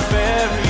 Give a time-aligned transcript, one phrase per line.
[0.00, 0.67] very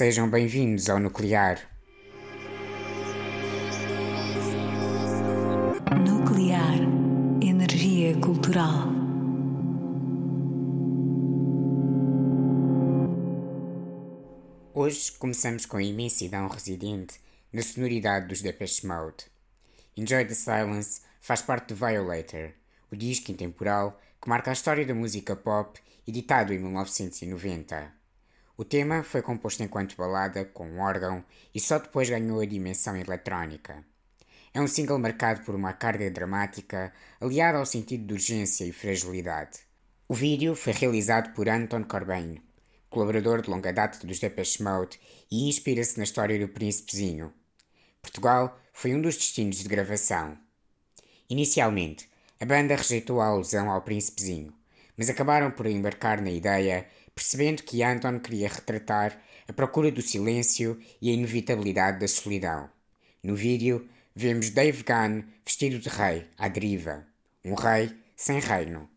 [0.00, 1.60] sejam bem-vindos ao Nuclear.
[6.08, 6.78] Nuclear.
[7.42, 8.88] Energia cultural.
[14.72, 17.20] Hoje começamos com a imensidão residente
[17.52, 19.26] na sonoridade dos Depeche Mode.
[19.94, 22.52] Enjoy the Silence faz parte do Violator,
[22.90, 27.99] o disco intemporal que marca a história da música pop, editado em 1990.
[28.60, 31.24] O tema foi composto enquanto balada, com um órgão,
[31.54, 33.82] e só depois ganhou a dimensão eletrónica.
[34.52, 39.60] É um single marcado por uma carga dramática, aliada ao sentido de urgência e fragilidade.
[40.06, 42.42] O vídeo foi realizado por Anton Corbijn,
[42.90, 47.32] colaborador de longa data dos Depeche Mode e inspira-se na história do Príncipezinho.
[48.02, 50.36] Portugal foi um dos destinos de gravação.
[51.30, 54.52] Inicialmente, a banda rejeitou a alusão ao Príncipezinho,
[54.98, 60.80] mas acabaram por embarcar na ideia, percebendo que Anton queria retratar a procura do silêncio
[61.00, 62.70] e a inevitabilidade da solidão.
[63.22, 67.06] No vídeo, vemos Dave Gunn vestido de rei, à deriva.
[67.44, 68.88] Um rei sem reino.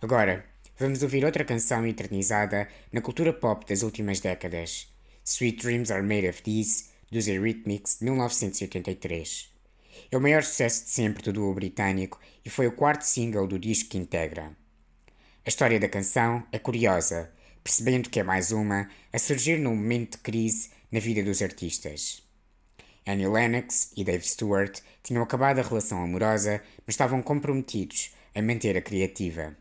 [0.00, 0.44] Agora,
[0.78, 4.92] vamos ouvir outra canção eternizada na cultura pop das últimas décadas.
[5.24, 9.50] Sweet Dreams Are Made of These, dos Eurythmics, de 1983.
[10.10, 13.58] É o maior sucesso de sempre do duo britânico e foi o quarto single do
[13.58, 14.54] disco que integra.
[15.46, 17.30] A história da canção é curiosa,
[17.62, 22.22] percebendo que é mais uma a surgir num momento de crise na vida dos artistas.
[23.06, 28.74] Annie Lennox e Dave Stewart tinham acabado a relação amorosa, mas estavam comprometidos a manter
[28.74, 29.54] a criativa.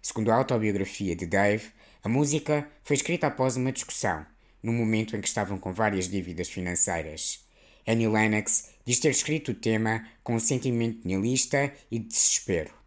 [0.00, 1.70] Segundo a autobiografia de Dave,
[2.02, 4.24] a música foi escrita após uma discussão,
[4.62, 7.44] num momento em que estavam com várias dívidas financeiras.
[7.86, 12.83] Annie Lennox diz ter escrito o tema com um sentimento nihilista e de desespero.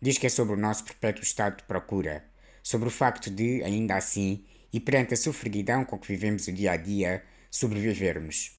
[0.00, 2.24] Diz que é sobre o nosso perpétuo estado de procura,
[2.62, 6.72] sobre o facto de, ainda assim, e perante a sofreguidão com que vivemos o dia
[6.72, 8.57] a dia, sobrevivermos.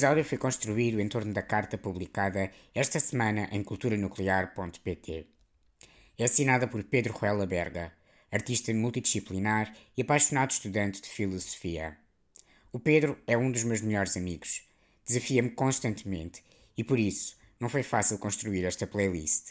[0.00, 5.26] episódio foi construído em torno da carta publicada esta semana em culturanuclear.pt.
[6.16, 7.92] É assinada por Pedro Ruela Berga,
[8.32, 11.98] artista multidisciplinar e apaixonado estudante de filosofia.
[12.72, 14.66] O Pedro é um dos meus melhores amigos,
[15.04, 16.42] desafia-me constantemente
[16.78, 19.50] e por isso não foi fácil construir esta playlist.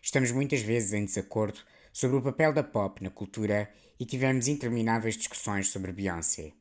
[0.00, 1.60] Estamos muitas vezes em desacordo
[1.92, 3.70] sobre o papel da pop na cultura
[4.00, 6.54] e tivemos intermináveis discussões sobre Beyoncé.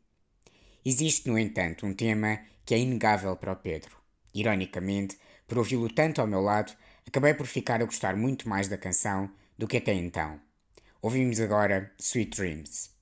[0.84, 3.96] Existe, no entanto, um tema que é inegável para o Pedro.
[4.34, 6.74] Ironicamente, por ouvi-lo tanto ao meu lado,
[7.08, 10.40] acabei por ficar a gostar muito mais da canção do que até então.
[11.02, 13.01] Ouvimos agora Sweet Dreams.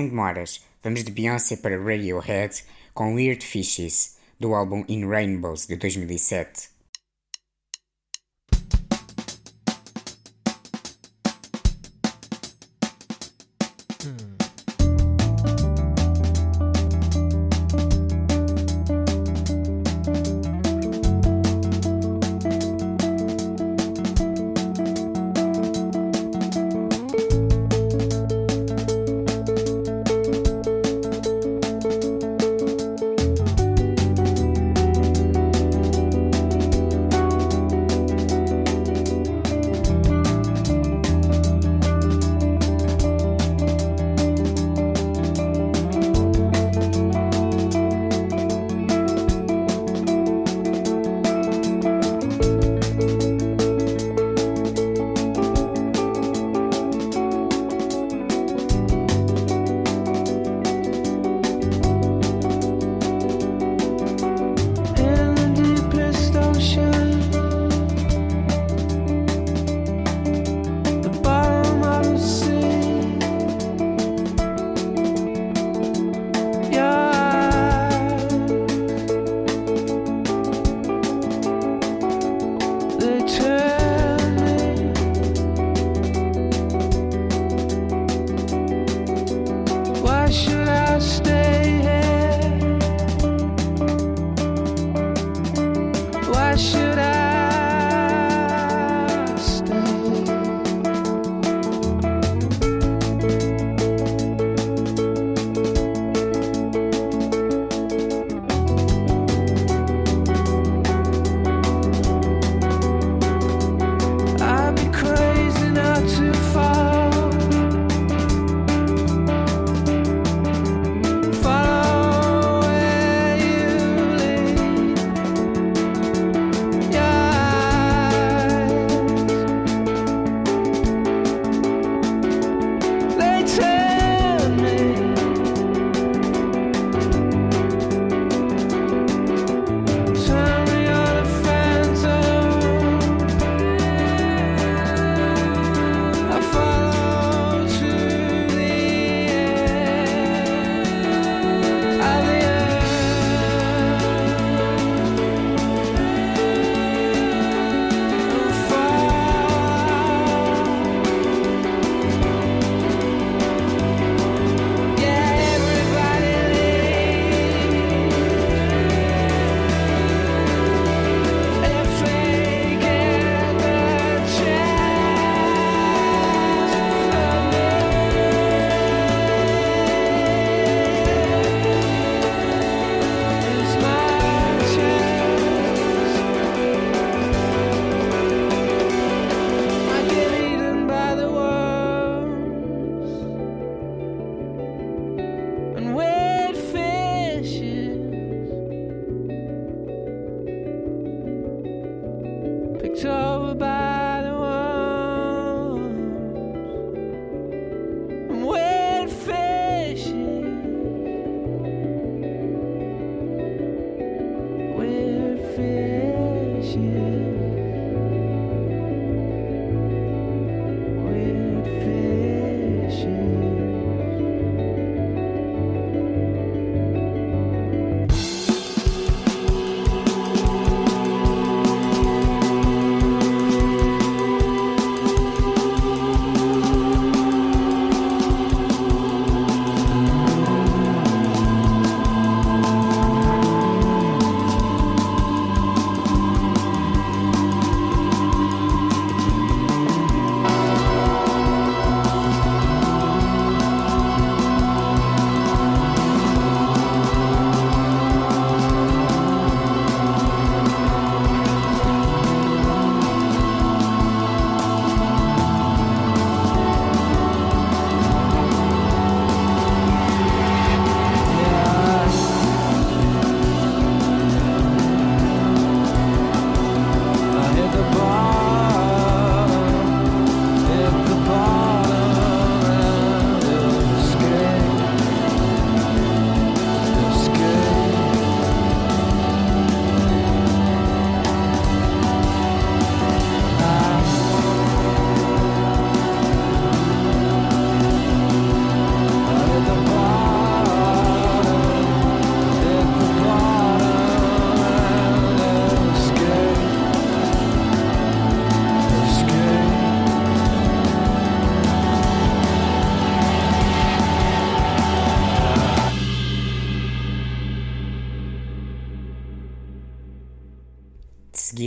[0.00, 2.64] sem demoras, vamos de Beyoncé para Radiohead
[2.94, 6.70] com Weird Fishes, do álbum In Rainbows de 2007.
[14.02, 14.29] Hmm.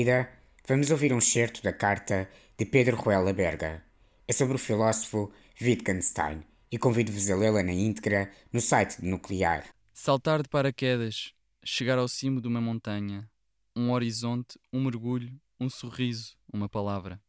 [0.03, 0.29] Seguida,
[0.67, 3.81] vamos ouvir um excerto da carta de Pedro Ruela Berga.
[4.27, 9.65] É sobre o filósofo Wittgenstein e convido-vos a lê-la na íntegra no site de Nuclear.
[9.93, 13.29] Saltar de paraquedas, chegar ao cimo de uma montanha,
[13.73, 17.21] um horizonte, um mergulho, um sorriso, uma palavra.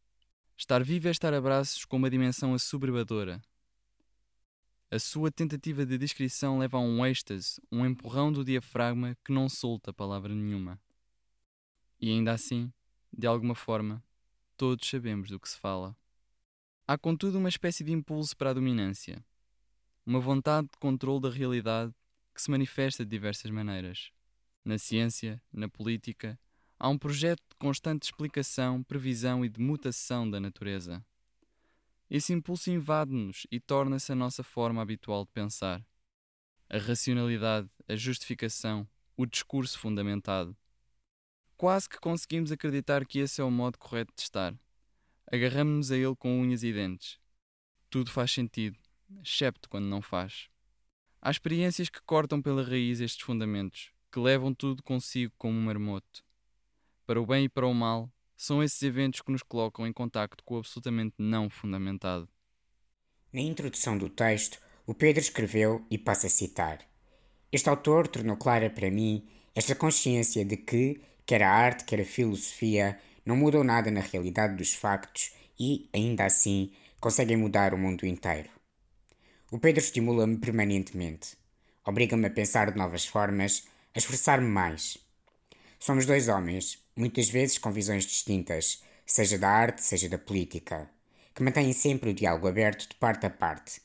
[0.57, 3.41] Estar vivo é estar a braços com uma dimensão assoberbadora.
[4.91, 9.47] A sua tentativa de descrição leva a um êxtase, um empurrão do diafragma que não
[9.47, 10.77] solta palavra nenhuma.
[11.99, 12.71] E ainda assim,
[13.11, 14.03] de alguma forma,
[14.57, 15.95] todos sabemos do que se fala.
[16.87, 19.25] Há contudo uma espécie de impulso para a dominância,
[20.05, 21.93] uma vontade de controle da realidade
[22.33, 24.11] que se manifesta de diversas maneiras.
[24.63, 26.39] Na ciência, na política,
[26.77, 31.03] há um projeto de constante explicação, previsão e de mutação da natureza.
[32.09, 35.83] Esse impulso invade-nos e torna-se a nossa forma habitual de pensar.
[36.69, 40.55] A racionalidade, a justificação, o discurso fundamentado.
[41.57, 44.53] Quase que conseguimos acreditar que esse é o modo correto de estar.
[45.31, 47.17] Agarramos-nos a ele com unhas e dentes.
[47.89, 48.77] Tudo faz sentido,
[49.23, 50.49] excepto quando não faz.
[51.21, 56.23] Há experiências que cortam pela raiz estes fundamentos, que levam tudo consigo como um marmoto.
[57.05, 60.43] Para o bem e para o mal, são esses eventos que nos colocam em contacto
[60.43, 62.27] com o absolutamente não fundamentado.
[63.31, 66.79] Na introdução do texto, o Pedro escreveu e passa a citar:
[67.51, 72.05] Este autor tornou clara para mim esta consciência de que, quer a arte, quer a
[72.05, 78.05] filosofia, não mudam nada na realidade dos factos e, ainda assim, conseguem mudar o mundo
[78.05, 78.49] inteiro.
[79.51, 81.37] O Pedro estimula-me permanentemente.
[81.85, 84.97] Obriga-me a pensar de novas formas, a esforçar-me mais.
[85.79, 90.89] Somos dois homens, muitas vezes com visões distintas, seja da arte, seja da política,
[91.33, 93.81] que mantêm sempre o diálogo aberto de parte a parte.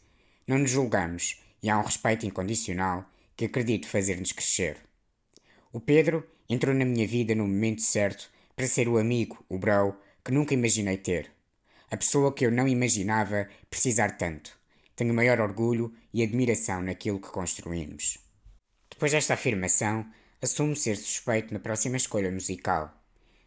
[0.47, 3.05] Não nos julgamos e há um respeito incondicional
[3.37, 4.79] que acredito fazer-nos crescer.
[5.73, 9.97] O Pedro entrou na minha vida no momento certo para ser o amigo, o bro,
[10.25, 11.31] que nunca imaginei ter.
[11.91, 14.59] A pessoa que eu não imaginava precisar tanto.
[14.97, 18.19] Tenho maior orgulho e admiração naquilo que construímos.
[18.91, 20.05] Depois desta afirmação,
[20.43, 22.93] assumo ser suspeito na próxima escolha musical.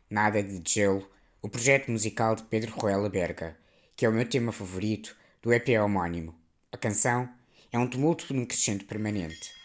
[0.09, 1.07] Nada de gelo,
[1.41, 3.57] o projeto musical de Pedro Ruela Berga,
[3.95, 6.33] que é o meu tema favorito do EP homónimo.
[6.71, 7.29] A canção
[7.71, 9.62] é um tumulto num crescente permanente.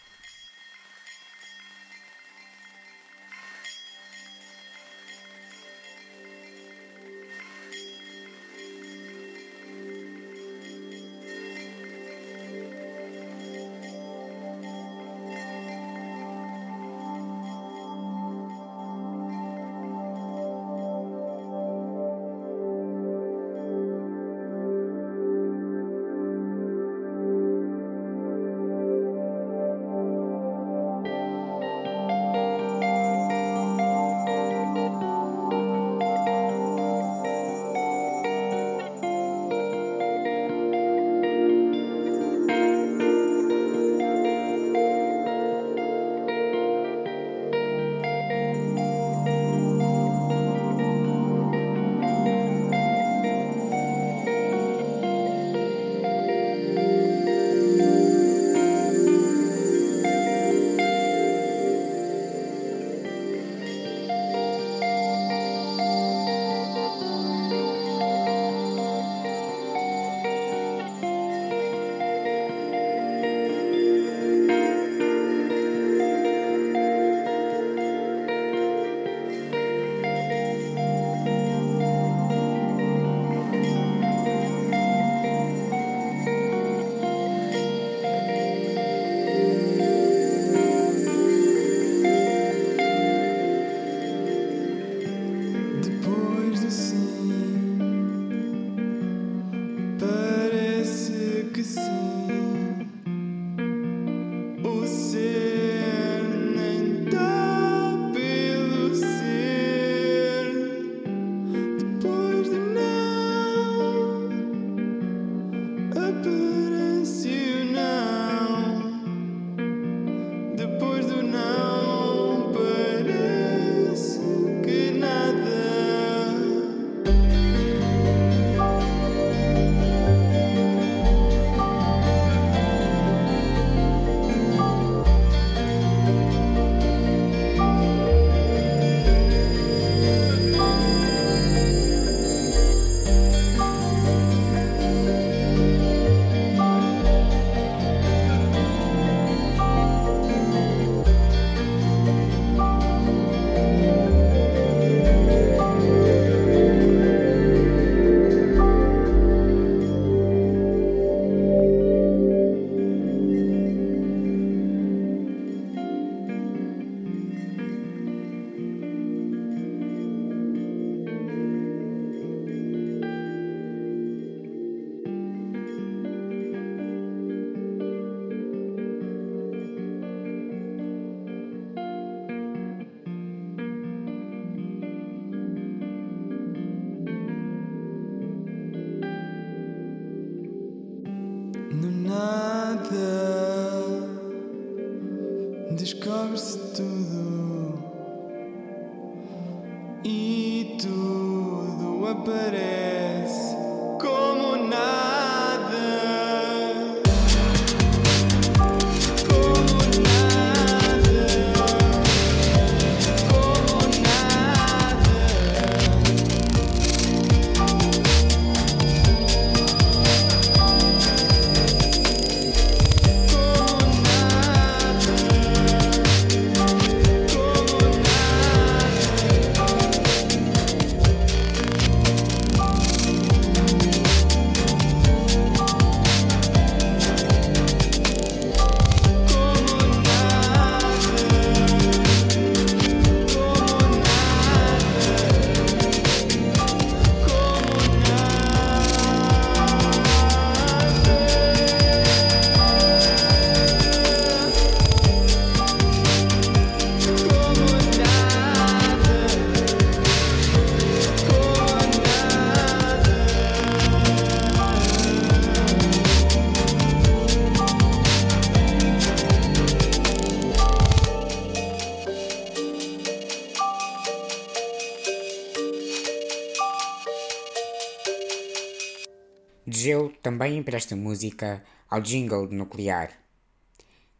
[279.79, 283.13] Gelo também empresta música ao jingle de Nuclear.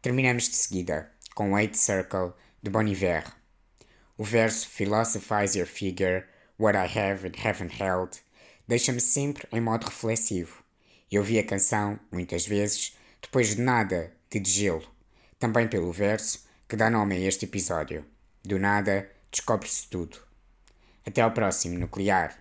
[0.00, 3.24] Terminamos de seguida com Eight Circle de Bon Iver.
[4.16, 6.24] O verso Philosophize Your Figure,
[6.58, 8.22] What I Have and Haven't Held
[8.66, 10.64] deixa-me sempre em modo reflexivo.
[11.12, 14.88] Eu ouvi a canção, muitas vezes, depois de nada, de gelo,
[15.38, 18.02] também pelo verso que dá nome a este episódio.
[18.42, 20.16] Do nada, descobre-se tudo.
[21.06, 22.39] Até ao próximo Nuclear.